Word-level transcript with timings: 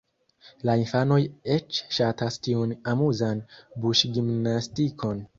La 0.67 0.75
infanoj 0.83 1.17
eĉ 1.55 1.81
ŝatas 1.97 2.37
tiun 2.47 2.73
amuzan 2.93 3.43
buŝgimnastikon. 3.83 5.21